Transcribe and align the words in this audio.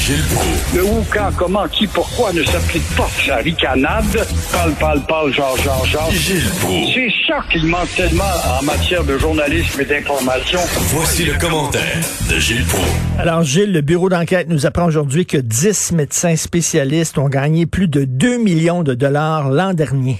Gilles 0.00 0.24
Proulx. 0.34 0.74
Le 0.74 0.84
où, 0.84 1.04
quand, 1.12 1.30
comment, 1.36 1.68
qui, 1.68 1.86
pourquoi 1.86 2.32
ne 2.32 2.42
s'applique 2.42 2.88
pas 2.96 3.08
sa 3.26 3.36
ricanade? 3.36 4.26
Parle, 4.50 4.72
parle, 4.80 5.00
parle, 5.06 5.32
genre, 5.32 5.56
genre, 5.58 5.84
genre. 5.84 6.10
Gilles 6.10 6.48
Proulx. 6.60 6.94
C'est 6.94 7.12
ça 7.26 7.44
qu'il 7.50 7.66
manque 7.66 7.94
tellement 7.94 8.24
en 8.58 8.64
matière 8.64 9.04
de 9.04 9.18
journalisme 9.18 9.78
et 9.78 9.84
d'information. 9.84 10.58
Voici 10.94 11.26
le 11.26 11.34
commentaire 11.38 12.00
de 12.30 12.38
Gilles 12.38 12.64
Proulx. 12.64 12.88
Alors, 13.18 13.42
Gilles, 13.42 13.72
le 13.72 13.82
bureau 13.82 14.08
d'enquête 14.08 14.48
nous 14.48 14.64
apprend 14.64 14.86
aujourd'hui 14.86 15.26
que 15.26 15.36
10 15.36 15.92
médecins 15.92 16.36
spécialistes 16.36 17.18
ont 17.18 17.28
gagné 17.28 17.66
plus 17.66 17.86
de 17.88 18.04
2 18.04 18.38
millions 18.38 18.82
de 18.82 18.94
dollars 18.94 19.50
l'an 19.50 19.74
dernier. 19.74 20.16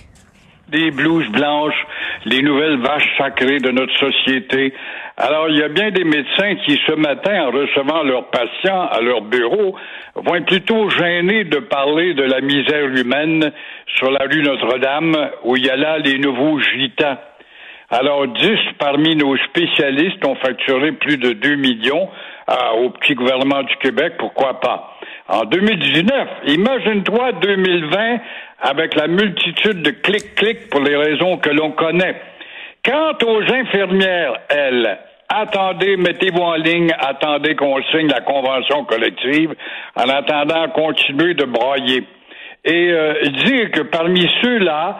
Des 0.71 0.91
blouses 0.91 1.29
blanches, 1.33 1.87
les 2.27 2.43
nouvelles 2.43 2.79
vaches 2.79 3.17
sacrées 3.17 3.61
de 3.61 3.71
notre 3.71 3.97
société. 3.97 4.75
Alors, 5.17 5.49
il 5.49 5.59
y 5.59 5.63
a 5.63 5.69
bien 5.69 5.91
des 5.91 6.05
médecins 6.05 6.55
qui, 6.67 6.79
ce 6.87 6.93
matin, 6.93 7.47
en 7.47 7.51
recevant 7.51 8.03
leurs 8.03 8.29
patients 8.31 8.87
à 8.91 9.01
leur 9.01 9.23
bureau, 9.23 9.75
vont 10.15 10.43
plutôt 10.43 10.91
gênés 10.91 11.45
de 11.45 11.59
parler 11.59 12.15
de 12.15 12.23
la 12.23 12.41
misère 12.41 12.87
humaine 12.87 13.51
sur 13.97 14.11
la 14.11 14.27
rue 14.31 14.43
Notre-Dame, 14.43 15.31
où 15.45 15.57
il 15.57 15.65
y 15.65 15.71
a 15.71 15.77
là 15.77 15.99
les 15.99 16.19
nouveaux 16.19 16.59
gitans. 16.59 17.19
Alors, 17.91 18.29
10 18.29 18.51
parmi 18.79 19.17
nos 19.17 19.37
spécialistes 19.39 20.25
ont 20.25 20.37
facturé 20.37 20.93
plus 20.93 21.17
de 21.17 21.33
2 21.33 21.57
millions 21.57 22.09
au 22.79 22.91
petit 22.91 23.15
gouvernement 23.15 23.63
du 23.63 23.77
Québec, 23.77 24.15
pourquoi 24.19 24.61
pas. 24.61 24.97
En 25.31 25.45
2019, 25.45 26.29
imagine-toi 26.49 27.33
2020 27.41 28.19
avec 28.63 28.97
la 28.97 29.07
multitude 29.07 29.81
de 29.81 29.91
clics-clics 29.93 30.69
pour 30.71 30.81
les 30.81 30.97
raisons 30.97 31.37
que 31.37 31.51
l'on 31.51 31.71
connaît. 31.71 32.21
Quant 32.85 33.17
aux 33.25 33.43
infirmières, 33.43 34.41
elles, 34.49 34.99
attendez, 35.29 35.97
mettez-vous 35.97 36.43
en 36.43 36.57
ligne, 36.57 36.91
attendez 36.99 37.55
qu'on 37.55 37.81
signe 37.93 38.09
la 38.09 38.23
convention 38.23 38.85
collective, 38.87 39.55
en 39.95 40.09
attendant 40.09 40.69
continuer 40.71 41.35
de 41.35 41.45
broyer. 41.45 42.03
Et 42.65 42.91
euh, 42.91 43.23
dire 43.47 43.71
que 43.71 43.83
parmi 43.83 44.29
ceux-là, 44.43 44.99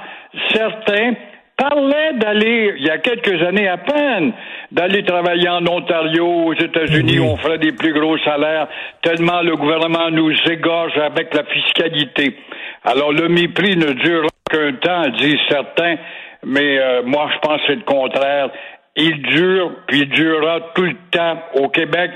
certains 0.55 1.15
parlaient 1.57 2.15
d'aller, 2.15 2.75
il 2.79 2.87
y 2.87 2.91
a 2.91 2.99
quelques 2.99 3.43
années 3.43 3.69
à 3.69 3.79
peine, 3.79 4.33
d'aller 4.73 5.05
travailler 5.05 5.49
en 5.49 5.67
Ontario, 5.67 6.27
aux 6.27 6.55
États-Unis, 6.55 7.21
on 7.21 7.37
ferait 7.37 7.59
des 7.59 7.73
plus 7.73 7.93
gros 7.93 8.19
salaires, 8.19 8.69
tellement 9.03 9.43
le 9.43 9.57
gouvernement 9.57 10.11
nous 10.11 10.33
égorge 10.49 10.97
avec 10.99 11.35
la 11.35 11.45
fiscalité. 11.45 12.37
Alors 12.85 13.13
le 13.13 13.29
mépris 13.29 13.77
ne 13.77 13.93
dure 13.93 14.27
qu'un 14.51 14.73
temps, 14.75 15.09
disent 15.19 15.39
certains, 15.49 15.97
mais 16.45 16.79
euh, 16.79 17.03
moi 17.05 17.29
je 17.35 17.39
pense 17.41 17.61
que 17.63 17.67
c'est 17.69 17.75
le 17.77 17.83
contraire. 17.83 18.51
Il 18.97 19.23
dure, 19.23 19.73
puis 19.87 20.01
il 20.01 20.09
durera 20.09 20.61
tout 20.75 20.83
le 20.83 20.97
temps 21.11 21.39
au 21.55 21.69
Québec, 21.69 22.11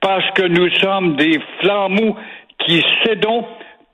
parce 0.00 0.30
que 0.32 0.42
nous 0.42 0.70
sommes 0.76 1.16
des 1.16 1.38
flammous 1.60 2.16
qui 2.64 2.84
cédons 3.04 3.44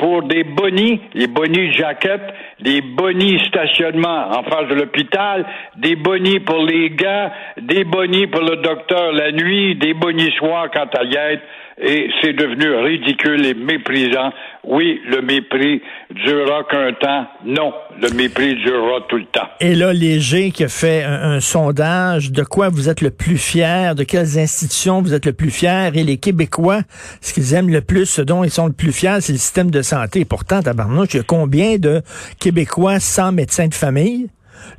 pour 0.05 0.23
des 0.25 0.45
bonis, 0.45 1.01
les 1.15 1.29
bonis 1.29 1.73
jaquettes, 1.73 2.35
des 2.61 2.83
bonis 2.83 3.41
stationnement 3.49 4.37
en 4.39 4.43
face 4.43 4.69
de 4.69 4.75
l'hôpital, 4.75 5.47
des 5.77 5.97
bonis 5.97 6.41
pour 6.41 6.59
les 6.59 6.91
gars, 6.91 7.33
des 7.57 7.85
bonis 7.85 8.27
pour 8.27 8.43
le 8.43 8.57
docteur 8.57 9.13
la 9.13 9.33
nuit, 9.33 9.77
des 9.77 9.95
bonis 9.95 10.31
soir 10.33 10.67
quand 10.75 10.95
à 10.95 11.05
y 11.05 11.15
être, 11.17 11.43
et 11.81 12.09
c'est 12.21 12.33
devenu 12.33 12.71
ridicule 12.71 13.45
et 13.47 13.55
méprisant. 13.55 14.33
Oui, 14.63 15.01
le 15.11 15.21
mépris 15.23 15.83
durera 16.11 16.63
qu'un 16.65 16.93
temps. 16.93 17.27
Non, 17.45 17.73
le 18.01 18.11
mépris 18.15 18.55
durera 18.55 19.01
tout 19.09 19.17
le 19.17 19.27
temps. 19.27 19.49
Et 19.61 19.75
là, 19.75 19.93
Léger 19.93 20.53
qui 20.53 20.65
a 20.65 20.69
fait 20.69 21.03
un, 21.03 21.41
sondage 21.41 22.31
de 22.31 22.43
quoi 22.45 22.69
vous 22.69 22.89
êtes 22.89 23.01
le 23.01 23.11
plus 23.11 23.39
fier, 23.39 23.95
de 23.95 24.05
quelles 24.05 24.39
institutions 24.39 25.03
vous 25.03 25.15
êtes 25.15 25.27
le 25.27 25.33
plus 25.33 25.51
fier. 25.51 25.97
Et 25.97 26.05
les 26.05 26.17
Québécois, 26.17 26.81
ce 27.21 27.35
qu'ils 27.35 27.55
aiment 27.55 27.71
le 27.71 27.81
plus, 27.81 28.07
ce 28.07 28.23
dont 28.23 28.45
ils 28.45 28.51
sont 28.51 28.67
le 28.67 28.73
plus 28.73 28.93
fiers, 28.93 29.21
c'est 29.21 29.33
le 29.33 29.39
système 29.39 29.71
de 29.71 29.83
santé. 29.83 30.25
Pourtant, 30.25 30.63
tabarnouche, 30.63 31.15
il 31.15 31.17
y 31.19 31.21
a 31.21 31.25
combien 31.25 31.77
de 31.77 32.03
Québécois 32.39 33.01
sans 33.01 33.33
médecin 33.33 33.67
de 33.67 33.75
famille? 33.75 34.29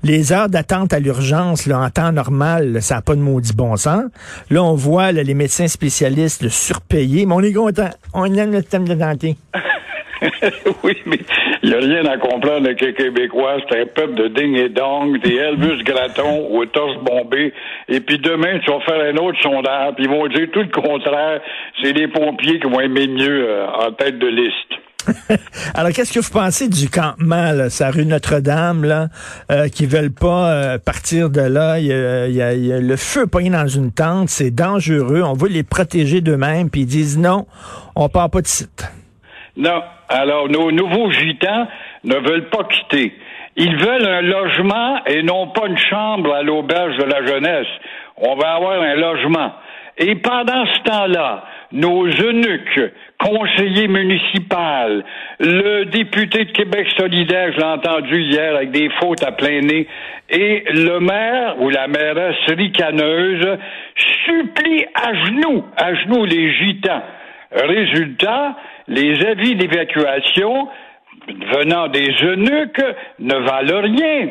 Les 0.03 0.34
heures 0.34 0.50
d'attente 0.50 0.94
à 0.94 1.00
l'urgence, 1.00 1.68
en 1.68 1.90
temps 1.90 2.12
normal, 2.12 2.81
ça 2.81 2.96
n'a 2.96 3.02
pas 3.02 3.16
de 3.16 3.22
maudit 3.22 3.53
bon 3.56 3.75
sens. 3.75 4.03
Là, 4.50 4.63
on 4.63 4.75
voit 4.75 5.12
les 5.12 5.34
médecins 5.34 5.68
spécialistes 5.68 6.44
le 6.44 6.50
surpayés, 6.50 7.25
mais 7.25 7.34
on 7.34 7.41
est 7.41 7.53
content. 7.53 7.90
On 8.13 8.25
aime 8.25 8.52
le 8.52 8.62
système 8.62 8.88
de 8.88 8.97
santé. 8.97 9.36
oui, 10.84 10.97
mais 11.06 11.19
il 11.63 11.69
n'y 11.69 11.75
a 11.75 11.80
rien 11.80 12.06
à 12.06 12.18
comprendre 12.18 12.66
avec 12.66 12.81
les 12.81 12.94
Québécois. 12.94 13.58
C'est 13.68 13.81
un 13.81 13.86
peuple 13.86 14.16
de 14.16 14.28
ding 14.30 14.56
et 14.58 14.69
dong, 14.69 15.19
des 15.22 15.36
Elvis 15.36 15.84
Gratton 15.84 16.47
au 16.52 16.66
torse 16.66 16.97
bombé. 17.03 17.53
Et 17.90 18.00
puis 18.00 18.18
demain, 18.19 18.59
tu 18.59 18.72
vas 18.72 18.80
faire 18.81 19.13
un 19.13 19.18
autre 19.18 19.42
sondage, 19.42 19.96
puis 19.96 20.06
ils 20.06 20.09
vont 20.09 20.28
dire 20.28 20.47
tout 20.52 20.62
le 20.62 20.81
contraire. 20.81 21.42
C'est 21.81 21.94
les 21.94 22.07
pompiers 22.07 22.59
qui 22.59 22.68
vont 22.68 22.80
aimer 22.80 23.07
mieux 23.07 23.50
euh, 23.50 23.68
en 23.68 23.92
tête 23.92 24.19
de 24.19 24.28
liste. 24.28 24.84
Alors, 25.76 25.92
qu'est-ce 25.92 26.14
que 26.14 26.20
vous 26.20 26.32
pensez 26.32 26.68
du 26.68 26.90
campement, 26.90 27.52
là, 27.52 27.70
sa 27.70 27.92
rue 27.92 28.06
Notre-Dame, 28.06 28.84
là, 28.84 29.08
euh, 29.52 29.68
qui 29.68 29.86
veulent 29.86 30.14
pas 30.14 30.50
euh, 30.50 30.78
partir 30.78 31.30
de 31.30 31.42
là? 31.42 31.80
Il 31.80 31.88
y, 31.88 31.94
a, 32.42 32.54
y 32.54 32.82
le 32.82 32.96
feu 32.96 33.28
pogné 33.28 33.50
dans 33.50 33.68
une 33.68 33.92
tente, 33.92 34.30
c'est 34.30 34.52
dangereux, 34.52 35.22
on 35.24 35.34
veut 35.34 35.50
les 35.50 35.64
protéger 35.64 36.22
d'eux-mêmes, 36.22 36.70
puis 36.70 36.82
ils 36.82 36.88
disent 36.88 37.18
non, 37.18 37.46
on 37.96 38.10
part 38.10 38.30
pas 38.30 38.42
de 38.42 38.48
site. 38.48 38.92
Non. 39.58 39.82
Alors, 40.10 40.50
nos 40.50 40.72
nouveaux 40.72 41.12
gitans 41.12 41.68
ne 42.04 42.16
veulent 42.16 42.50
pas 42.50 42.64
quitter. 42.66 43.14
Ils 43.56 43.76
veulent 43.78 44.06
un 44.06 44.22
logement 44.22 45.04
et 45.06 45.24
non 45.24 45.48
pas 45.48 45.68
une 45.68 45.78
chambre 45.78 46.34
à 46.34 46.44
l'auberge 46.44 46.98
de 46.98 47.06
la 47.06 47.26
jeunesse. 47.26 47.68
On 48.18 48.36
va 48.36 48.56
avoir 48.56 48.82
un 48.82 48.96
logement. 48.96 49.54
Et 49.98 50.16
pendant 50.16 50.66
ce 50.66 50.84
temps-là, 50.84 51.44
nos 51.72 52.06
eunuques, 52.06 52.94
conseillers 53.20 53.88
municipaux, 53.88 55.03
le 55.40 55.86
député 55.86 56.46
de 56.46 56.52
Québec 56.52 56.88
solidaire, 56.98 57.52
je 57.53 57.58
l'ai 57.58 57.64
entendu 57.64 58.22
hier 58.22 58.56
avec 58.56 58.72
des 58.72 58.90
fautes 59.00 59.24
à 59.24 59.31
plein 59.31 59.62
nez, 59.62 59.88
et 60.30 60.64
le 60.70 61.00
maire 61.00 61.62
ou 61.62 61.70
la 61.70 61.88
mairesse 61.88 62.36
ricaneuse 62.48 63.58
supplie 64.25 64.86
à 64.96 65.14
genoux, 65.25 65.64
à 65.78 65.94
genoux 65.96 66.25
les 66.25 66.54
gitans. 66.54 67.04
Résultat, 67.52 68.56
les 68.88 69.25
avis 69.25 69.56
d'évacuation 69.56 70.68
venant 71.28 71.88
des 71.88 72.14
eunuques 72.24 72.84
ne 73.20 73.36
valent 73.36 73.81
rien. 73.81 74.30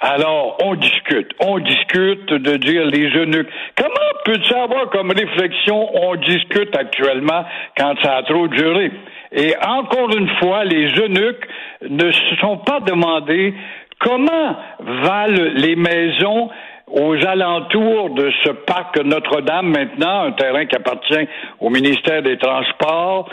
Alors, 0.00 0.58
on 0.64 0.74
discute, 0.74 1.30
on 1.38 1.58
discute 1.60 2.32
de 2.32 2.56
dire 2.56 2.86
les 2.86 3.08
eunuques. 3.16 3.48
Comment 3.76 4.11
peut-tu 4.24 4.54
avoir 4.54 4.90
comme 4.90 5.10
réflexion, 5.10 5.88
on 5.94 6.16
discute 6.16 6.76
actuellement 6.76 7.44
quand 7.76 7.94
ça 8.02 8.16
a 8.16 8.22
trop 8.22 8.48
duré? 8.48 8.90
Et 9.32 9.54
encore 9.66 10.14
une 10.16 10.28
fois, 10.40 10.64
les 10.64 10.88
eunuques 11.00 11.46
ne 11.88 12.10
se 12.10 12.36
sont 12.40 12.58
pas 12.58 12.80
demandé 12.80 13.54
comment 13.98 14.56
valent 14.80 15.52
les 15.54 15.76
maisons 15.76 16.50
aux 16.92 17.14
alentours 17.26 18.10
de 18.10 18.30
ce 18.44 18.50
parc 18.50 19.02
Notre-Dame 19.02 19.68
maintenant, 19.68 20.24
un 20.24 20.32
terrain 20.32 20.66
qui 20.66 20.76
appartient 20.76 21.26
au 21.60 21.70
ministère 21.70 22.22
des 22.22 22.36
Transports, 22.36 23.30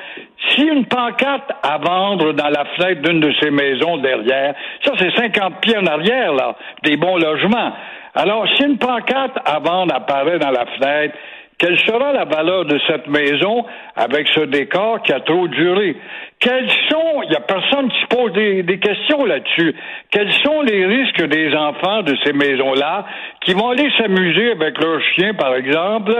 si 0.49 0.61
une 0.61 0.85
pancarte 0.85 1.51
à 1.61 1.77
vendre 1.77 2.31
dans 2.31 2.47
la 2.47 2.63
fenêtre 2.77 3.01
d'une 3.01 3.19
de 3.19 3.33
ces 3.41 3.51
maisons 3.51 3.97
derrière, 3.97 4.55
ça 4.85 4.93
c'est 4.97 5.13
50 5.13 5.59
pieds 5.59 5.77
en 5.77 5.85
arrière, 5.85 6.33
là, 6.33 6.55
des 6.83 6.95
bons 6.95 7.17
logements. 7.17 7.73
Alors, 8.15 8.47
si 8.55 8.63
une 8.63 8.77
pancarte 8.77 9.37
à 9.45 9.59
vendre 9.59 9.93
apparaît 9.93 10.39
dans 10.39 10.51
la 10.51 10.65
fenêtre, 10.65 11.15
quelle 11.59 11.77
sera 11.79 12.13
la 12.13 12.23
valeur 12.23 12.63
de 12.63 12.79
cette 12.87 13.07
maison 13.07 13.65
avec 13.97 14.29
ce 14.29 14.39
décor 14.45 15.01
qui 15.03 15.11
a 15.11 15.19
trop 15.19 15.45
duré? 15.49 15.97
Quels 16.39 16.69
sont, 16.89 17.21
il 17.23 17.29
n'y 17.31 17.35
a 17.35 17.41
personne 17.41 17.89
qui 17.89 17.99
se 17.99 18.07
pose 18.07 18.31
des, 18.31 18.79
questions 18.79 19.25
là-dessus, 19.25 19.75
quels 20.09 20.31
sont 20.35 20.61
les 20.61 20.85
risques 20.85 21.21
des 21.21 21.53
enfants 21.53 22.01
de 22.03 22.15
ces 22.23 22.31
maisons-là 22.31 23.05
qui 23.41 23.53
vont 23.53 23.71
aller 23.71 23.91
s'amuser 23.97 24.51
avec 24.51 24.81
leurs 24.81 25.01
chiens, 25.13 25.33
par 25.33 25.53
exemple, 25.53 26.13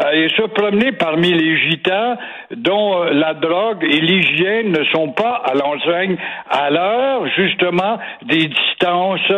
euh, 0.00 0.12
et 0.12 0.30
se 0.30 0.46
promener 0.46 0.92
parmi 0.92 1.30
les 1.30 1.58
gitans 1.68 2.16
dont 2.56 3.02
euh, 3.02 3.12
la 3.12 3.34
drogue 3.34 3.84
et 3.84 4.00
l'hygiène 4.00 4.70
ne 4.72 4.84
sont 4.94 5.10
pas 5.10 5.42
à 5.44 5.52
l'enseigne 5.52 6.16
à 6.48 6.70
l'heure, 6.70 7.26
justement, 7.36 7.98
des 8.22 8.48
distances 8.48 9.30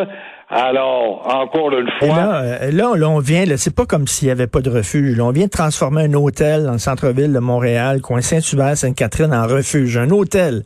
alors, 0.50 1.26
encore 1.26 1.78
une 1.78 1.90
fois. 1.98 2.08
là, 2.08 2.42
euh, 2.42 2.70
là, 2.70 2.96
là, 2.96 3.08
on 3.10 3.18
vient, 3.18 3.44
là, 3.44 3.58
c'est 3.58 3.74
pas 3.74 3.84
comme 3.84 4.06
s'il 4.06 4.28
y 4.28 4.30
avait 4.30 4.46
pas 4.46 4.60
de 4.62 4.70
refuge. 4.70 5.14
là. 5.14 5.24
on 5.24 5.30
vient 5.30 5.44
de 5.44 5.50
transformer 5.50 6.04
un 6.04 6.14
hôtel 6.14 6.64
dans 6.64 6.72
le 6.72 6.78
centre-ville 6.78 7.34
de 7.34 7.38
Montréal, 7.38 8.00
coin 8.00 8.22
Saint-Hubert, 8.22 8.74
Sainte-Catherine, 8.74 9.34
en 9.34 9.46
refuge, 9.46 9.98
un 9.98 10.08
hôtel. 10.08 10.62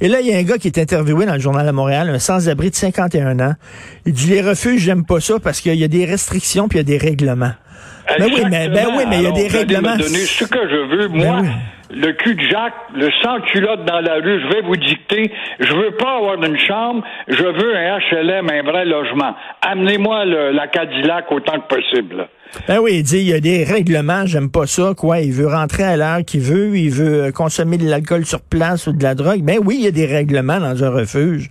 Et 0.00 0.08
là, 0.08 0.20
il 0.20 0.26
y 0.26 0.32
a 0.32 0.38
un 0.38 0.42
gars 0.42 0.56
qui 0.56 0.68
est 0.68 0.78
interviewé 0.78 1.26
dans 1.26 1.34
le 1.34 1.40
journal 1.40 1.66
de 1.66 1.72
Montréal, 1.72 2.08
un 2.08 2.18
sans-abri 2.18 2.70
de 2.70 2.76
51 2.76 3.38
ans. 3.40 3.54
Il 4.06 4.14
dit, 4.14 4.28
les 4.28 4.40
refuges, 4.40 4.80
j'aime 4.80 5.04
pas 5.04 5.20
ça 5.20 5.34
parce 5.38 5.60
qu'il 5.60 5.74
y 5.74 5.84
a 5.84 5.88
des 5.88 6.06
restrictions 6.06 6.66
puis 6.66 6.78
il 6.78 6.88
y 6.88 6.94
a 6.94 6.98
des 6.98 7.04
règlements. 7.04 7.52
Ben 8.18 8.24
oui, 8.24 8.42
mais, 8.48 8.68
ben 8.68 8.86
oui, 8.96 9.04
mais 9.08 9.16
il 9.18 9.22
y 9.22 9.26
a 9.26 9.32
des 9.32 9.48
règlements. 9.48 9.96
donner 9.96 10.04
ce 10.04 10.44
que 10.44 10.68
je 10.68 10.96
veux, 10.96 11.08
moi. 11.08 11.40
Ben 11.42 11.50
le 11.90 12.12
cul 12.12 12.34
de 12.34 12.42
Jacques, 12.42 12.74
le 12.94 13.08
sans-culotte 13.22 13.84
dans 13.84 14.00
la 14.00 14.14
rue, 14.14 14.40
je 14.40 14.54
vais 14.54 14.62
vous 14.62 14.76
dicter. 14.76 15.30
Je 15.60 15.72
veux 15.72 15.92
pas 15.92 16.16
avoir 16.16 16.42
une 16.42 16.58
chambre, 16.58 17.04
je 17.28 17.44
veux 17.44 17.76
un 17.76 17.98
HLM, 17.98 18.48
un 18.50 18.62
vrai 18.62 18.84
logement. 18.84 19.34
Amenez-moi 19.62 20.24
la 20.24 20.66
Cadillac 20.68 21.30
autant 21.30 21.60
que 21.60 21.76
possible. 21.76 22.28
Ben 22.68 22.78
oui, 22.78 22.96
il 22.96 23.02
dit, 23.02 23.18
il 23.18 23.28
y 23.28 23.34
a 23.34 23.40
des 23.40 23.64
règlements, 23.64 24.24
j'aime 24.24 24.50
pas 24.50 24.66
ça, 24.66 24.92
quoi. 24.96 25.20
Il 25.20 25.32
veut 25.32 25.48
rentrer 25.48 25.82
à 25.82 25.96
l'heure 25.96 26.24
qu'il 26.26 26.40
veut, 26.40 26.76
il 26.76 26.90
veut 26.90 27.32
consommer 27.32 27.76
de 27.76 27.88
l'alcool 27.88 28.24
sur 28.24 28.40
place 28.40 28.86
ou 28.86 28.92
de 28.92 29.02
la 29.02 29.14
drogue. 29.14 29.42
Ben 29.42 29.58
oui, 29.64 29.76
il 29.78 29.84
y 29.84 29.88
a 29.88 29.92
des 29.92 30.06
règlements 30.06 30.60
dans 30.60 30.82
un 30.82 30.90
refuge. 30.90 31.48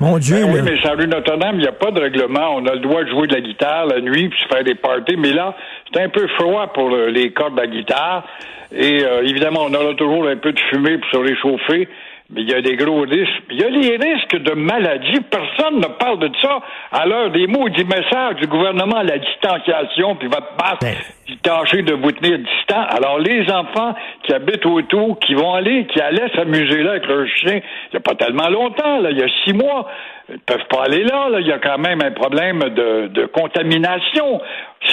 Mon 0.00 0.16
Dieu. 0.16 0.36
Ben 0.36 0.50
oui, 0.50 0.60
mais 0.64 0.78
sur 0.78 0.96
rue 0.96 1.06
Notre-Dame, 1.06 1.56
il 1.56 1.60
n'y 1.60 1.66
a 1.66 1.72
pas 1.72 1.90
de 1.90 2.00
règlement. 2.00 2.56
On 2.56 2.66
a 2.66 2.72
le 2.72 2.80
droit 2.80 3.04
de 3.04 3.10
jouer 3.10 3.26
de 3.26 3.34
la 3.34 3.42
guitare 3.42 3.86
la 3.86 4.00
nuit 4.00 4.30
puis 4.30 4.40
faire 4.50 4.64
des 4.64 4.74
parties. 4.74 5.16
Mais 5.18 5.32
là, 5.32 5.54
c'est 5.92 6.00
un 6.00 6.08
peu 6.08 6.26
froid 6.38 6.72
pour 6.72 6.88
les 6.88 7.32
cordes 7.32 7.54
de 7.54 7.60
la 7.60 7.66
guitare. 7.66 8.24
Et 8.72 9.04
euh, 9.04 9.22
évidemment, 9.24 9.64
on 9.68 9.74
aura 9.74 9.94
toujours 9.94 10.26
un 10.26 10.36
peu 10.36 10.52
de 10.52 10.60
fumée 10.70 10.96
pour 10.96 11.10
se 11.10 11.16
réchauffer. 11.18 11.88
Mais 12.32 12.42
il 12.42 12.50
y 12.50 12.54
a 12.54 12.62
des 12.62 12.76
gros 12.76 13.00
risques. 13.00 13.42
Il 13.50 13.60
y 13.60 13.64
a 13.64 13.68
les 13.68 13.96
risques 13.96 14.36
de 14.36 14.52
maladie. 14.52 15.20
Personne 15.28 15.78
ne 15.80 15.88
parle 15.98 16.20
de 16.20 16.30
ça. 16.40 16.60
À 16.92 17.04
l'heure 17.04 17.30
des 17.30 17.48
mots 17.48 17.68
du 17.68 17.84
message 17.84 18.36
du 18.36 18.46
gouvernement, 18.46 19.02
la 19.02 19.18
distanciation, 19.18 20.14
puis 20.14 20.28
votre 20.28 20.52
masque, 20.56 20.82
ben. 20.82 20.94
puis 21.26 21.36
tâcher 21.38 21.82
de 21.82 21.94
vous 21.94 22.12
tenir 22.12 22.38
distant. 22.38 22.84
Alors, 22.88 23.18
les 23.18 23.50
enfants 23.50 23.94
qui 24.22 24.32
habitent 24.32 24.64
autour, 24.64 25.18
qui 25.18 25.34
vont 25.34 25.54
aller, 25.54 25.86
qui 25.86 26.00
allaient 26.00 26.30
s'amuser 26.36 26.84
là 26.84 26.92
avec 26.92 27.06
leur 27.06 27.26
chien, 27.26 27.56
il 27.56 27.94
n'y 27.94 27.96
a 27.96 28.00
pas 28.00 28.14
tellement 28.14 28.48
longtemps, 28.48 29.00
là, 29.00 29.10
il 29.10 29.18
y 29.18 29.22
a 29.22 29.28
six 29.44 29.52
mois, 29.52 29.88
ils 30.32 30.38
peuvent 30.40 30.66
pas 30.68 30.84
aller 30.84 31.04
là, 31.04 31.28
là. 31.30 31.40
Il 31.40 31.46
y 31.46 31.52
a 31.52 31.58
quand 31.58 31.78
même 31.78 32.00
un 32.02 32.12
problème 32.12 32.60
de, 32.60 33.08
de 33.08 33.26
contamination. 33.26 34.40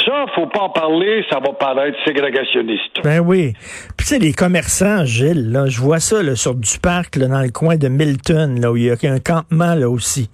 Ça, 0.05 0.25
faut 0.35 0.47
pas 0.47 0.63
en 0.63 0.69
parler, 0.69 1.23
ça 1.31 1.39
va 1.39 1.53
paraître 1.53 1.97
ségrégationniste. 2.05 3.01
Ben 3.05 3.19
oui. 3.19 3.53
Puis 3.95 4.05
tu 4.05 4.15
sais, 4.15 4.19
les 4.19 4.33
commerçants, 4.33 5.05
Gilles, 5.05 5.49
là, 5.51 5.67
je 5.67 5.79
vois 5.79 6.01
ça 6.01 6.21
là, 6.21 6.35
sur 6.35 6.55
du 6.55 6.77
parc, 6.79 7.15
là, 7.15 7.27
dans 7.27 7.41
le 7.41 7.51
coin 7.51 7.77
de 7.77 7.87
Milton, 7.87 8.59
là, 8.59 8.71
où 8.71 8.75
il 8.75 8.83
y 8.83 8.91
a 8.91 8.95
un 9.03 9.19
campement 9.19 9.75
là 9.75 9.89
aussi. 9.89 10.29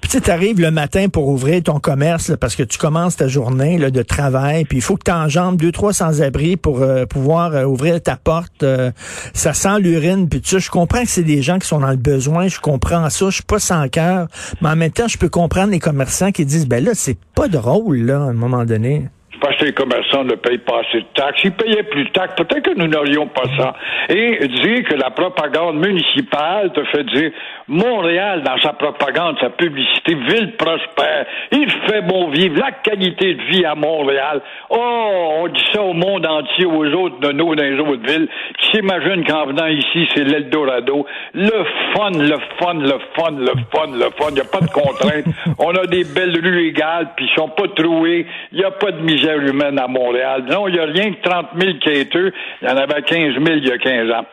Puis 0.00 0.10
tu 0.10 0.18
sais, 0.18 0.30
arrives 0.30 0.60
le 0.60 0.72
matin 0.72 1.08
pour 1.08 1.28
ouvrir 1.28 1.62
ton 1.62 1.78
commerce 1.78 2.28
là, 2.30 2.36
parce 2.36 2.56
que 2.56 2.64
tu 2.64 2.78
commences 2.78 3.16
ta 3.16 3.28
journée 3.28 3.78
là, 3.78 3.90
de 3.90 4.02
travail, 4.02 4.64
puis 4.64 4.78
il 4.78 4.82
faut 4.82 4.96
que 4.96 5.04
tu 5.04 5.12
enjambes 5.12 5.56
deux, 5.56 5.72
trois 5.72 5.92
sans-abri 5.92 6.56
pour 6.56 6.82
euh, 6.82 7.06
pouvoir 7.06 7.54
euh, 7.54 7.64
ouvrir 7.64 8.02
ta 8.02 8.16
porte. 8.16 8.64
Euh, 8.64 8.90
ça 9.34 9.52
sent 9.52 9.78
l'urine, 9.78 10.28
puis 10.28 10.40
tu 10.40 10.50
sais, 10.50 10.58
je 10.58 10.70
comprends 10.70 11.02
que 11.02 11.08
c'est 11.08 11.22
des 11.22 11.42
gens 11.42 11.60
qui 11.60 11.68
sont 11.68 11.78
dans 11.78 11.90
le 11.90 11.96
besoin, 11.96 12.48
je 12.48 12.58
comprends 12.58 13.08
ça, 13.08 13.26
je 13.26 13.36
suis 13.36 13.44
pas 13.44 13.60
sans 13.60 13.88
cœur, 13.88 14.26
mais 14.60 14.68
en 14.68 14.76
même 14.76 14.90
temps, 14.90 15.08
je 15.08 15.18
peux 15.18 15.28
comprendre 15.28 15.72
les 15.72 15.78
commerçants 15.78 16.32
qui 16.32 16.44
disent, 16.44 16.66
ben 16.66 16.84
là, 16.84 16.92
c'est 16.94 17.18
pas 17.34 17.48
drôle, 17.48 17.98
là, 17.98 18.18
à 18.18 18.26
un 18.26 18.32
moment 18.32 18.64
donné 18.64 19.08
parce 19.46 19.58
que 19.58 19.66
les 19.66 19.72
commerçants 19.72 20.24
ne 20.24 20.34
payent 20.34 20.58
pas 20.58 20.80
assez 20.80 20.98
de 20.98 21.06
taxes. 21.14 21.40
S'ils 21.40 21.52
payaient 21.52 21.84
plus 21.84 22.04
de 22.04 22.10
taxes, 22.10 22.34
peut-être 22.34 22.62
que 22.62 22.76
nous 22.76 22.88
n'aurions 22.88 23.28
pas 23.28 23.44
ça. 23.56 23.74
Et 24.08 24.48
dire 24.48 24.82
que 24.88 24.96
la 24.96 25.10
propagande 25.10 25.76
municipale 25.76 26.72
te 26.72 26.82
fait 26.86 27.04
dire 27.04 27.30
Montréal, 27.68 28.42
dans 28.42 28.58
sa 28.58 28.72
propagande, 28.72 29.36
sa 29.40 29.50
publicité, 29.50 30.14
ville 30.14 30.56
prospère, 30.56 31.26
il 31.52 31.70
fait 31.88 32.02
bon 32.02 32.28
vivre, 32.30 32.58
la 32.58 32.72
qualité 32.72 33.34
de 33.34 33.42
vie 33.42 33.64
à 33.64 33.74
Montréal. 33.74 34.40
Oh, 34.70 35.38
on 35.42 35.48
dit 35.48 35.64
ça 35.72 35.82
au 35.82 35.92
monde 35.92 36.26
entier, 36.26 36.66
aux 36.66 36.86
autres 36.94 37.20
de 37.20 37.32
nos, 37.32 37.54
dans 37.54 37.62
les 37.62 37.78
autres 37.78 38.06
villes, 38.06 38.28
qui 38.58 38.70
s'imaginent 38.70 39.24
qu'en 39.24 39.46
venant 39.46 39.66
ici, 39.66 40.08
c'est 40.14 40.24
l'Eldorado. 40.24 41.06
Le 41.34 41.64
fun, 41.94 42.10
le 42.10 42.36
fun, 42.58 42.74
le 42.74 42.98
fun, 43.16 43.32
le 43.38 43.52
fun, 43.72 43.92
le 43.92 44.10
fun. 44.16 44.30
Il 44.30 44.34
n'y 44.34 44.40
a 44.40 44.44
pas 44.44 44.60
de 44.60 44.70
contraintes. 44.70 45.24
on 45.58 45.70
a 45.70 45.86
des 45.86 46.04
belles 46.04 46.38
rues 46.40 46.68
égales, 46.68 47.10
puis 47.16 47.28
ils 47.30 47.34
sont 47.34 47.48
pas 47.48 47.68
troués. 47.74 48.26
Il 48.52 48.58
n'y 48.58 48.64
a 48.64 48.70
pas 48.70 48.92
de 48.92 49.00
misère 49.02 49.35
humaine 49.42 49.78
à 49.78 49.86
Montréal. 49.86 50.44
Non, 50.48 50.68
il 50.68 50.74
n'y 50.74 50.80
a 50.80 50.84
rien 50.84 51.12
que 51.12 51.22
30 51.22 51.46
000 51.58 51.72
quêteux. 51.82 52.32
Il 52.62 52.68
y 52.68 52.70
en 52.70 52.76
avait 52.76 53.02
15 53.02 53.34
000 53.34 53.44
il 53.58 53.66
y 53.66 53.72
a 53.72 53.78
15 53.78 54.10
ans. 54.10 54.26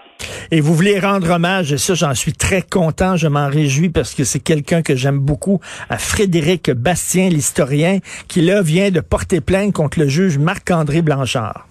Et 0.51 0.61
vous 0.61 0.73
voulez 0.73 0.99
rendre 0.99 1.31
hommage, 1.31 1.73
et 1.73 1.77
ça 1.77 1.95
j'en 1.95 2.13
suis 2.13 2.33
très 2.33 2.61
content, 2.61 3.17
je 3.17 3.27
m'en 3.27 3.47
réjouis 3.49 3.89
parce 3.89 4.13
que 4.13 4.23
c'est 4.23 4.39
quelqu'un 4.39 4.81
que 4.81 4.95
j'aime 4.95 5.19
beaucoup, 5.19 5.59
à 5.89 5.97
Frédéric 5.97 6.71
Bastien, 6.71 7.29
l'historien, 7.29 7.99
qui 8.27 8.41
là 8.41 8.61
vient 8.61 8.91
de 8.91 9.01
porter 9.01 9.41
plainte 9.41 9.73
contre 9.73 9.99
le 9.99 10.07
juge 10.07 10.37
Marc-André 10.37 11.01
Blanchard. 11.01 11.67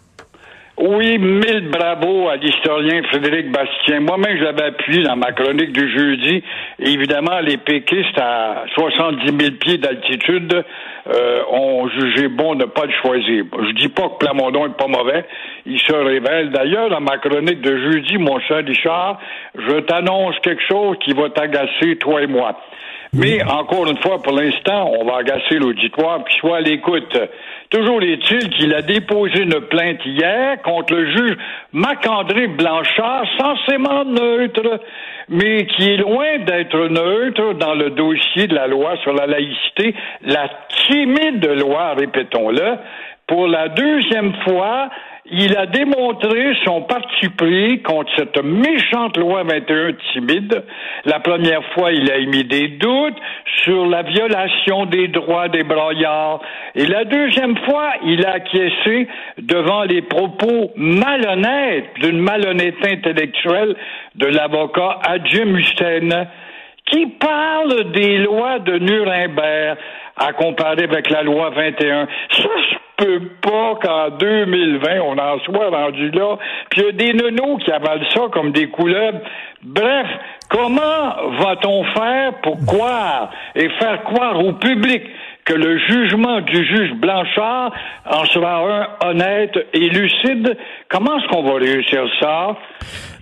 Oui, 0.85 1.17
mille 1.17 1.69
bravo 1.71 2.29
à 2.29 2.35
l'historien 2.35 3.05
Frédéric 3.05 3.53
Bastien. 3.53 4.01
Moi-même, 4.01 4.37
je 4.37 4.43
l'avais 4.43 4.65
appuyé 4.65 5.05
dans 5.05 5.15
ma 5.15 5.31
chronique 5.31 5.71
du 5.71 5.89
jeudi. 5.97 6.43
évidemment, 6.81 7.39
les 7.39 7.57
péquistes 7.57 8.19
à 8.19 8.65
70 8.75 9.25
000 9.27 9.53
pieds 9.61 9.79
d'altitude 9.79 10.65
euh, 11.07 11.43
ont 11.53 11.89
jugé 11.89 12.27
bon 12.27 12.57
de 12.57 12.65
ne 12.65 12.69
pas 12.69 12.87
le 12.87 12.93
choisir. 13.01 13.45
Je 13.65 13.73
dis 13.75 13.91
pas 13.91 14.09
que 14.09 14.27
Plamondon 14.27 14.67
est 14.67 14.77
pas 14.77 14.89
mauvais. 14.89 15.25
Il 15.67 15.79
se 15.79 15.93
révèle. 15.93 16.51
D'ailleurs, 16.51 16.91
dans 16.91 17.01
ma 17.01 17.19
chronique 17.19 17.61
de 17.61 17.77
jeudi, 17.77 18.19
mon 18.19 18.41
cher 18.41 18.65
Richard, 18.67 19.21
je 19.55 19.79
t'annonce 19.83 20.35
quelque 20.41 20.65
chose 20.69 20.97
qui 21.05 21.13
va 21.13 21.31
t'agacer, 21.31 21.95
toi 22.01 22.23
et 22.23 22.27
moi. 22.27 22.59
Mais 23.15 23.43
encore 23.45 23.87
une 23.89 23.99
fois, 23.99 24.23
pour 24.23 24.33
l'instant, 24.33 24.91
on 24.99 25.05
va 25.05 25.19
agacer 25.19 25.57
l'auditoire, 25.57 26.25
puis 26.25 26.35
soit 26.41 26.57
à 26.57 26.61
l'écoute. 26.63 27.15
Toujours 27.69 28.03
est-il 28.03 28.49
qu'il 28.49 28.75
a 28.75 28.81
déposé 28.81 29.43
une 29.43 29.61
plainte 29.61 30.01
hier 30.07 30.63
contre 30.63 30.95
le 30.95 31.11
juge 31.11 31.37
Marc-André 31.75 32.47
Blanchard, 32.47 33.27
censément 33.39 34.07
neutre, 34.07 34.81
mais 35.29 35.67
qui 35.67 35.91
est 35.91 35.99
loin 35.99 36.39
d'être 36.39 36.89
neutre 36.89 37.53
dans 37.59 37.75
le 37.75 37.91
dossier 37.91 38.47
de 38.47 38.55
la 38.55 38.67
loi 38.67 38.97
sur 39.03 39.13
la 39.13 39.27
laïcité, 39.27 39.95
la 40.23 40.49
timide 40.87 41.47
loi, 41.47 41.93
répétons-le. 41.93 42.79
Pour 43.27 43.47
la 43.47 43.69
deuxième 43.69 44.33
fois, 44.45 44.89
il 45.33 45.57
a 45.57 45.65
démontré 45.65 46.53
son 46.65 46.83
parti 46.83 47.29
pris 47.31 47.81
contre 47.81 48.11
cette 48.17 48.43
méchante 48.45 49.17
loi 49.17 49.43
21 49.45 49.93
timide. 50.13 50.63
La 51.07 51.21
première 51.21 51.65
fois, 51.73 51.91
il 51.91 52.11
a 52.13 52.19
émis 52.19 52.45
des 52.45 52.69
doutes 52.69 53.17
sur 53.65 53.87
la 53.87 54.03
violation 54.03 54.85
des 54.85 55.09
droits 55.09 55.49
des 55.49 55.65
broyards. 55.65 56.41
Et 56.75 56.85
la 56.85 57.05
deuxième 57.05 57.57
fois, 57.65 57.93
il 58.05 58.27
a 58.27 58.33
acquiescé 58.33 59.09
devant 59.39 59.85
les 59.85 60.03
propos 60.03 60.71
malhonnêtes 60.77 61.95
d'une 62.01 62.21
malhonnêteté 62.21 62.93
intellectuelle 62.93 63.75
de 64.15 64.27
l'avocat 64.27 64.99
Adjim 65.09 65.57
Hussein 65.57 66.27
qui 66.87 67.07
parle 67.07 67.93
des 67.93 68.19
lois 68.19 68.59
de 68.59 68.79
Nuremberg 68.79 69.79
à 70.17 70.33
comparer 70.35 70.85
avec 70.85 71.09
la 71.09 71.23
loi 71.23 71.51
21. 71.51 72.07
Ça 72.33 72.43
se 72.43 72.82
peut 72.97 73.21
pas 73.41 73.75
qu'en 73.83 74.11
2020, 74.17 75.01
on 75.01 75.19
en 75.19 75.39
soit 75.41 75.71
rendu 75.71 76.11
là. 76.11 76.37
Puis 76.71 76.83
y 76.83 76.89
a 76.89 76.93
des 76.93 77.13
nonos 77.13 77.59
qui 77.59 77.71
avalent 77.71 78.05
ça 78.15 78.23
comme 78.33 78.53
des 78.53 78.69
couleurs. 78.69 79.15
Bref, 79.63 80.07
comment 80.49 81.33
va-t-on 81.39 81.85
faire 81.85 82.35
pour 82.43 82.65
croire 82.67 83.31
et 83.55 83.69
faire 83.71 84.03
croire 84.05 84.45
au 84.45 84.53
public? 84.55 85.03
Que 85.45 85.55
le 85.55 85.79
jugement 85.79 86.41
du 86.41 86.65
juge 86.65 86.93
Blanchard 87.01 87.73
en 88.09 88.25
sera 88.27 88.59
un 88.59 89.09
honnête 89.09 89.57
et 89.73 89.89
lucide? 89.89 90.57
Comment 90.89 91.19
est-ce 91.19 91.29
qu'on 91.29 91.43
va 91.43 91.55
réussir 91.55 92.05
ça? 92.21 92.57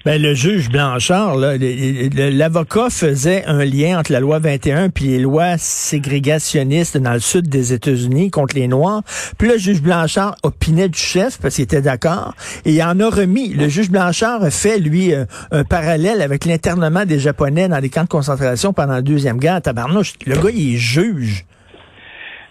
Ben, 0.06 0.20
le 0.20 0.32
juge 0.32 0.70
Blanchard, 0.70 1.36
l'avocat 1.36 2.88
faisait 2.88 3.44
un 3.44 3.66
lien 3.66 3.98
entre 3.98 4.12
la 4.12 4.20
loi 4.20 4.38
21 4.38 4.88
puis 4.88 5.04
les 5.06 5.18
lois 5.18 5.58
ségrégationnistes 5.58 6.96
dans 6.96 7.12
le 7.12 7.20
sud 7.20 7.48
des 7.48 7.74
États-Unis 7.74 8.30
contre 8.30 8.54
les 8.54 8.66
Noirs. 8.66 9.02
Puis 9.36 9.48
le 9.48 9.58
juge 9.58 9.82
Blanchard 9.82 10.36
opinait 10.42 10.88
du 10.88 10.98
chef 10.98 11.38
parce 11.38 11.56
qu'il 11.56 11.64
était 11.64 11.82
d'accord 11.82 12.34
et 12.64 12.72
il 12.72 12.82
en 12.82 12.98
a 12.98 13.10
remis. 13.10 13.48
Le 13.50 13.68
juge 13.68 13.90
Blanchard 13.90 14.40
fait, 14.50 14.78
lui, 14.78 15.12
euh, 15.12 15.26
un 15.52 15.64
parallèle 15.64 16.22
avec 16.22 16.46
l'internement 16.46 17.04
des 17.04 17.18
Japonais 17.18 17.68
dans 17.68 17.80
des 17.80 17.90
camps 17.90 18.04
de 18.04 18.08
concentration 18.08 18.72
pendant 18.72 18.94
la 18.94 19.02
Deuxième 19.02 19.36
Guerre. 19.36 19.60
Tabarnouche, 19.60 20.14
le 20.26 20.36
gars, 20.36 20.50
il 20.50 20.76
est 20.76 20.78
juge. 20.78 21.44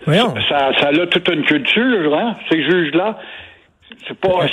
Voyons. 0.06 0.34
Ça, 0.48 0.72
ça 0.80 0.88
a 0.88 1.08
toute 1.08 1.30
une 1.30 1.44
culture, 1.44 2.16
hein, 2.16 2.36
ces 2.50 2.64
juges-là. 2.64 3.18
C'est 4.08 4.18
pas, 4.18 4.46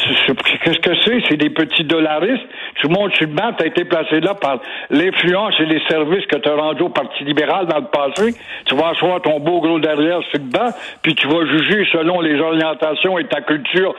qu'est-ce 0.64 0.78
que 0.78 0.94
c'est? 1.04 1.20
C'est 1.28 1.36
des 1.36 1.50
petits 1.50 1.84
dollaristes. 1.84 2.46
Tu 2.80 2.88
montes 2.88 3.14
sur 3.14 3.26
le 3.26 3.32
banc, 3.32 3.52
t'as 3.56 3.66
été 3.66 3.84
placé 3.84 4.20
là 4.20 4.34
par 4.34 4.60
l'influence 4.90 5.54
et 5.60 5.66
les 5.66 5.80
services 5.88 6.26
que 6.26 6.36
tu 6.36 6.48
as 6.48 6.54
rendus 6.54 6.82
au 6.82 6.88
Parti 6.88 7.24
libéral 7.24 7.66
dans 7.66 7.78
le 7.78 7.86
passé. 7.86 8.34
Tu 8.64 8.74
vas 8.74 8.88
asseoir 8.88 9.20
ton 9.22 9.38
beau 9.40 9.60
gros 9.60 9.78
derrière 9.78 10.20
sur 10.30 10.40
le 10.40 10.50
banc, 10.50 10.70
puis 11.02 11.14
tu 11.14 11.28
vas 11.28 11.44
juger 11.46 11.86
selon 11.92 12.20
les 12.20 12.40
orientations 12.40 13.18
et 13.18 13.24
ta 13.24 13.42
culture 13.42 13.94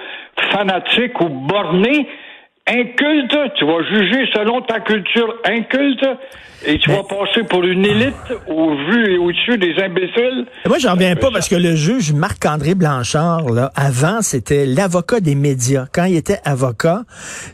fanatique 0.52 1.20
ou 1.22 1.30
bornée. 1.30 2.08
Inculte, 2.68 3.38
tu 3.56 3.66
vas 3.66 3.84
juger 3.90 4.26
selon 4.34 4.62
ta 4.62 4.80
culture 4.80 5.34
inculte, 5.46 6.06
et 6.66 6.80
tu 6.80 6.90
vas 6.90 7.04
passer 7.04 7.44
pour 7.48 7.64
une 7.64 7.86
élite 7.86 8.16
au 8.48 8.76
vu 8.76 9.14
et 9.14 9.18
au-dessus 9.18 9.58
des 9.60 9.76
imbéciles. 9.80 10.46
Moi, 10.66 10.80
j'en 10.80 10.94
reviens 10.94 11.16
pas 11.16 11.30
parce 11.32 11.48
que 11.48 11.56
le 11.56 11.76
juge 11.76 12.14
Marc-André 12.14 12.74
Blanchard, 12.74 13.50
là, 13.52 13.72
avant, 13.76 14.22
c'était 14.22 14.66
l'avocat 14.66 15.20
des 15.20 15.36
médias. 15.36 15.86
Quand 15.94 16.06
il 16.06 16.16
était 16.16 16.40
avocat, 16.46 17.04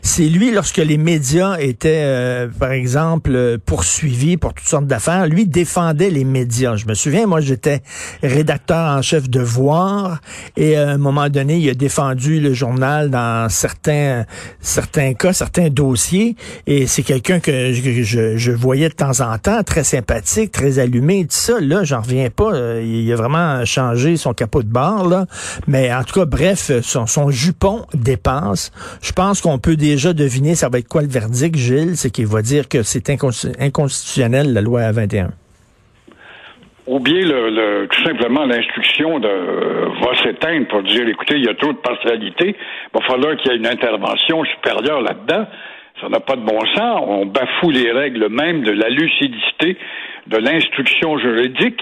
c'est 0.00 0.24
lui, 0.24 0.50
lorsque 0.52 0.78
les 0.78 0.96
médias 0.96 1.58
étaient, 1.58 2.02
euh, 2.04 2.48
par 2.58 2.72
exemple, 2.72 3.58
poursuivis 3.66 4.38
pour 4.38 4.54
toutes 4.54 4.66
sortes 4.66 4.86
d'affaires, 4.86 5.26
lui 5.26 5.46
défendait 5.46 6.10
les 6.10 6.24
médias. 6.24 6.76
Je 6.76 6.86
me 6.86 6.94
souviens, 6.94 7.26
moi, 7.26 7.40
j'étais 7.40 7.82
rédacteur 8.22 8.96
en 8.96 9.02
chef 9.02 9.28
de 9.28 9.40
Voir, 9.40 10.20
et 10.56 10.76
à 10.76 10.88
un 10.88 10.98
moment 10.98 11.28
donné, 11.28 11.58
il 11.58 11.68
a 11.68 11.74
défendu 11.74 12.40
le 12.40 12.54
journal 12.54 13.10
dans 13.10 13.50
certains, 13.50 14.24
certains 14.60 15.03
cas, 15.12 15.32
certains 15.32 15.68
dossiers, 15.68 16.36
et 16.66 16.86
c'est 16.86 17.02
quelqu'un 17.02 17.40
que 17.40 17.72
je, 17.72 18.50
voyais 18.50 18.88
de 18.88 18.94
temps 18.94 19.20
en 19.20 19.36
temps, 19.38 19.62
très 19.62 19.84
sympathique, 19.84 20.52
très 20.52 20.78
allumé, 20.78 21.22
tout 21.24 21.36
ça. 21.36 21.60
Là, 21.60 21.84
j'en 21.84 22.00
reviens 22.00 22.30
pas. 22.30 22.54
Euh, 22.54 22.82
il 22.84 23.12
a 23.12 23.16
vraiment 23.16 23.64
changé 23.64 24.16
son 24.16 24.32
capot 24.32 24.62
de 24.62 24.68
barre, 24.68 25.06
là. 25.08 25.26
Mais 25.66 25.92
en 25.92 26.04
tout 26.04 26.18
cas, 26.20 26.24
bref, 26.24 26.70
son, 26.82 27.30
jupon 27.30 27.86
dépasse. 27.94 28.70
Je 29.02 29.12
pense 29.12 29.40
qu'on 29.40 29.58
peut 29.58 29.76
déjà 29.76 30.12
deviner 30.12 30.54
ça 30.54 30.68
va 30.68 30.78
être 30.78 30.88
quoi 30.88 31.02
le 31.02 31.08
verdict, 31.08 31.56
Gilles. 31.56 31.96
C'est 31.96 32.10
qu'il 32.10 32.26
va 32.26 32.42
dire 32.42 32.68
que 32.68 32.82
c'est 32.82 33.10
inconstitutionnel, 33.10 34.52
la 34.52 34.60
loi 34.60 34.90
21 34.92 35.30
ou 36.86 37.00
bien 37.00 37.20
le, 37.20 37.86
tout 37.86 38.04
simplement 38.04 38.44
l'instruction 38.44 39.18
de 39.18 39.28
va 39.28 40.22
s'éteindre 40.22 40.68
pour 40.68 40.82
dire 40.82 41.08
écoutez, 41.08 41.36
il 41.36 41.44
y 41.44 41.48
a 41.48 41.54
trop 41.54 41.72
de 41.72 41.78
partialité, 41.78 42.56
il 42.56 42.98
va 42.98 43.06
falloir 43.06 43.36
qu'il 43.36 43.52
y 43.52 43.54
ait 43.54 43.58
une 43.58 43.66
intervention 43.66 44.44
supérieure 44.44 45.00
là-dedans. 45.00 45.46
Ça 46.00 46.08
n'a 46.08 46.20
pas 46.20 46.36
de 46.36 46.42
bon 46.42 46.60
sens. 46.74 47.00
On 47.06 47.26
bafoue 47.26 47.70
les 47.70 47.90
règles 47.92 48.28
même 48.28 48.64
de 48.64 48.72
la 48.72 48.88
lucidité 48.88 49.78
de 50.26 50.36
l'instruction 50.36 51.18
juridique. 51.18 51.80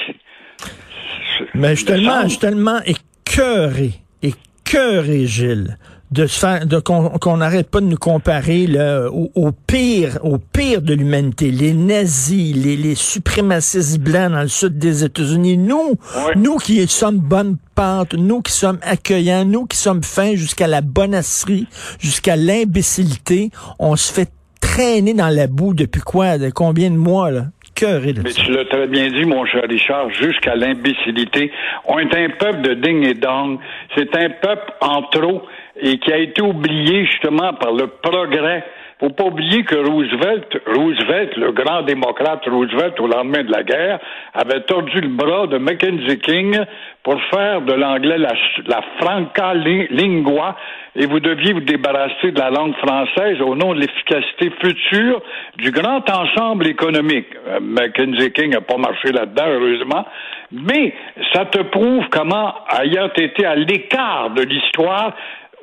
Mais 1.55 1.71
je 1.71 1.75
suis 1.77 1.87
tellement, 1.87 2.29
je 2.29 2.39
tellement 2.39 2.79
écœuré, 2.85 3.91
écœuré, 4.23 5.27
Gilles, 5.27 5.79
de 6.13 6.27
faire, 6.27 6.67
de 6.67 6.79
qu'on 6.79 7.37
n'arrête 7.37 7.71
pas 7.71 7.81
de 7.81 7.87
nous 7.87 7.97
comparer 7.97 8.67
là, 8.67 9.09
au, 9.11 9.51
pire, 9.53 10.19
au 10.23 10.39
pire 10.39 10.83
de 10.83 10.95
l'humanité, 10.95 11.51
les 11.51 11.73
nazis, 11.73 12.55
les, 12.55 12.77
les 12.77 12.95
suprémacistes 12.95 13.99
blancs 13.99 14.33
dans 14.33 14.43
le 14.43 14.49
sud 14.49 14.79
des 14.79 15.05
États-Unis. 15.05 15.57
Nous, 15.57 15.95
nous 16.37 16.57
qui 16.57 16.87
sommes 16.87 17.19
bonne 17.19 17.57
pente, 17.75 18.15
nous 18.15 18.43
qui 18.43 18.53
sommes 18.53 18.79
accueillants, 18.83 19.45
nous 19.45 19.67
qui 19.67 19.77
sommes 19.77 20.03
fins 20.03 20.35
jusqu'à 20.35 20.67
la 20.67 20.83
bonasserie, 20.83 21.67
jusqu'à 21.99 22.37
l'imbécilité, 22.37 23.51
on 23.79 23.97
se 23.97 24.13
fait 24.13 24.31
traîner 24.61 25.15
dans 25.15 25.29
la 25.35 25.47
boue 25.47 25.75
depuis 25.75 26.03
quoi, 26.03 26.39
de 26.39 26.51
combien 26.51 26.91
de 26.91 26.97
mois 26.97 27.31
là? 27.31 27.47
Mais 27.81 28.33
tu 28.33 28.53
l'as 28.53 28.65
très 28.67 28.87
bien 28.87 29.09
dit, 29.11 29.25
mon 29.25 29.45
cher 29.45 29.63
Richard, 29.69 30.09
jusqu'à 30.11 30.55
l'imbécilité. 30.55 31.51
On 31.87 31.99
est 31.99 32.15
un 32.15 32.29
peuple 32.39 32.63
de 32.63 32.75
ding 32.75 33.03
et 33.05 33.15
dong. 33.15 33.59
C'est 33.97 34.15
un 34.15 34.31
peuple 34.31 34.73
en 34.81 35.03
trop 35.11 35.43
et 35.77 35.99
qui 35.99 36.13
a 36.13 36.19
été 36.19 36.43
oublié 36.43 37.05
justement 37.07 37.53
par 37.55 37.73
le 37.73 37.87
progrès. 37.87 38.65
Faut 39.01 39.11
pas 39.11 39.25
oublier 39.25 39.65
que 39.65 39.75
Roosevelt, 39.75 40.47
Roosevelt, 40.65 41.37
le 41.37 41.51
grand 41.51 41.83
démocrate 41.83 42.47
Roosevelt, 42.47 43.01
au 43.01 43.09
lendemain 43.09 43.43
de 43.43 43.51
la 43.51 43.65
guerre, 43.65 43.99
avait 44.33 44.61
tordu 44.61 45.01
le 45.01 45.09
bras 45.09 45.49
de 45.49 45.59
Mackenzie 45.59 46.21
King 46.21 46.57
pour 47.03 47.21
faire 47.35 47.63
de 47.63 47.73
l'anglais 47.73 48.17
la, 48.17 48.81
franca 49.01 49.55
lingua 49.55 50.55
et 50.95 51.07
vous 51.07 51.19
deviez 51.19 51.53
vous 51.53 51.63
débarrasser 51.63 52.31
de 52.31 52.39
la 52.39 52.51
langue 52.51 52.77
française 52.77 53.41
au 53.41 53.57
nom 53.57 53.75
de 53.75 53.81
l'efficacité 53.81 54.53
future 54.61 55.21
du 55.57 55.73
grand 55.73 56.09
ensemble 56.09 56.69
économique. 56.69 57.27
Euh, 57.49 57.59
Mackenzie 57.61 58.31
King 58.31 58.51
n'a 58.51 58.61
pas 58.61 58.77
marché 58.77 59.11
là-dedans, 59.11 59.49
heureusement, 59.49 60.07
mais 60.53 60.95
ça 61.33 61.47
te 61.47 61.61
prouve 61.63 62.05
comment, 62.11 62.55
ayant 62.81 63.11
été 63.17 63.45
à 63.45 63.57
l'écart 63.57 64.31
de 64.31 64.43
l'histoire, 64.43 65.15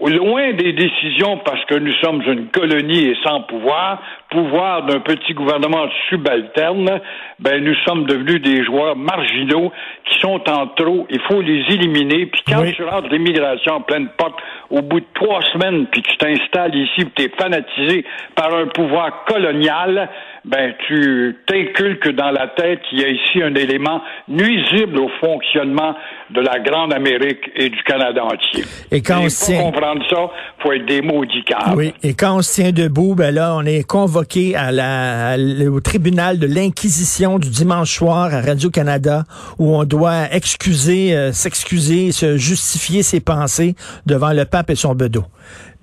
loin 0.08 0.53
des 0.53 0.72
décisions 0.72 1.38
parce 1.44 1.63
que 1.65 1.75
nous 1.75 1.94
sommes 1.96 2.22
une 2.22 2.48
colonie 2.48 3.06
et 3.06 3.18
sans 3.24 3.41
pouvoir, 3.41 4.01
pouvoir 4.29 4.86
d'un 4.86 5.00
petit 5.00 5.33
gouvernement 5.33 5.88
subalterne, 6.07 7.01
ben 7.39 7.63
nous 7.63 7.75
sommes 7.86 8.05
devenus 8.05 8.41
des 8.41 8.63
joueurs 8.63 8.95
marginaux 8.95 9.71
qui 10.05 10.19
sont 10.19 10.41
en 10.50 10.67
trop. 10.67 11.07
Il 11.09 11.19
faut 11.21 11.41
les 11.41 11.63
éliminer. 11.74 12.27
Puis 12.27 12.41
quand 12.48 12.63
tu 12.71 12.83
rentres 12.83 13.09
l'immigration 13.09 13.75
en 13.75 13.81
pleine 13.81 14.09
porte 14.17 14.36
au 14.69 14.81
bout 14.81 15.00
de 15.00 15.05
trois 15.15 15.41
semaines, 15.53 15.88
puis 15.91 16.03
tu 16.03 16.15
t'installes 16.17 16.75
ici, 16.75 17.05
puis 17.05 17.12
tu 17.15 17.24
es 17.24 17.29
fanatisé 17.41 18.05
par 18.36 18.53
un 18.53 18.67
pouvoir 18.67 19.25
colonial, 19.25 20.09
ben 20.45 20.74
tu 20.88 21.38
t'inculques 21.48 22.12
dans 22.12 22.31
la 22.31 22.48
tête 22.50 22.81
qu'il 22.89 23.00
y 23.00 23.05
a 23.05 23.09
ici 23.09 23.41
un 23.41 23.55
élément 23.55 24.01
nuisible 24.27 25.00
au 25.00 25.09
fonctionnement 25.19 25.95
de 26.29 26.41
la 26.41 26.59
grande 26.59 26.93
Amérique 26.93 27.50
et 27.55 27.69
du 27.69 27.83
Canada 27.83 28.24
entier. 28.24 28.63
Et 28.91 29.01
quand 29.01 29.21
on 29.21 29.63
comprendre 29.63 30.03
ça, 30.09 30.29
faut 30.59 30.71
être 30.71 30.86
des 30.86 31.01
maudits 31.01 31.43
Oui, 31.75 31.93
et 32.03 32.13
quand 32.13 32.38
on 32.38 32.41
se 32.41 32.62
tient 32.62 32.71
debout, 32.71 33.15
ben 33.15 33.33
là, 33.33 33.55
on 33.55 33.65
est 33.65 33.86
convoqué 33.88 34.18
à 34.55 34.71
la, 34.71 35.38
au 35.69 35.79
tribunal 35.79 36.39
de 36.39 36.47
l'Inquisition 36.47 37.39
du 37.39 37.49
dimanche 37.49 37.95
soir 37.97 38.33
à 38.33 38.41
Radio-Canada, 38.41 39.25
où 39.57 39.75
on 39.75 39.83
doit 39.83 40.33
excuser, 40.33 41.15
euh, 41.15 41.31
s'excuser, 41.31 42.11
se 42.11 42.38
justifier 42.38 43.03
ses 43.03 43.19
pensées 43.19 43.75
devant 44.05 44.33
le 44.33 44.45
pape 44.45 44.69
et 44.69 44.75
son 44.75 44.95
bedeau. 44.95 45.25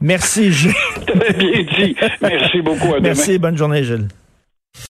Merci, 0.01 0.53
Gilles. 0.53 0.73
Bien 1.07 1.65
dit. 1.79 1.97
Merci 2.21 2.61
beaucoup. 2.63 2.95
À 2.95 3.01
Merci, 3.01 3.39
bonne 3.39 3.57
journée, 3.57 3.83
Gilles. 3.85 4.09